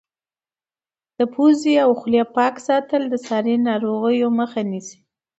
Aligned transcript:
د 1.17 1.19
پوزې 1.33 1.73
او 1.83 1.89
خولې 1.99 2.23
پاک 2.35 2.55
ساتل 2.67 3.01
د 3.09 3.15
ساري 3.27 3.55
ناروغیو 3.69 4.27
مخه 4.39 4.61
نیسي. 4.69 4.97